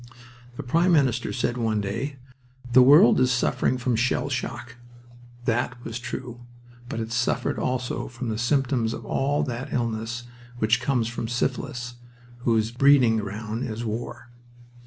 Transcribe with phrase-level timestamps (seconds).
[0.57, 2.15] The Prime Minister said one day,
[2.73, 4.77] "The world is suffering from shell shock."
[5.45, 6.39] That was true.
[6.89, 10.23] But it suffered also from the symptoms of all that illness
[10.57, 11.97] which comes from syphilis,
[12.39, 14.31] whose breeding ground is war.